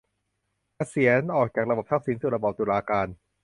[0.75, 1.21] เกษียร:
[1.55, 3.07] จากระบอบทักษิณสู่ระบอบตุลาการ